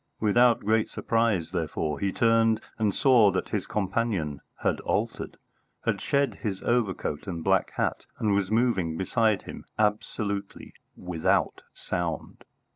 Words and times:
Without 0.19 0.61
great 0.61 0.89
surprise, 0.89 1.51
therefore, 1.51 1.99
he 1.99 2.11
turned 2.11 2.59
and 2.79 2.91
saw 2.91 3.29
that 3.29 3.49
his 3.49 3.67
companion 3.67 4.41
had 4.63 4.79
altered, 4.79 5.37
had 5.85 6.01
shed 6.01 6.39
his 6.41 6.59
overcoat 6.63 7.27
and 7.27 7.43
black 7.43 7.69
hat, 7.75 8.07
and 8.17 8.33
was 8.33 8.49
moving 8.49 8.97
beside 8.97 9.43
him 9.43 9.63
absolutely 9.77 10.73
without 10.97 11.61
sound. 11.75 12.45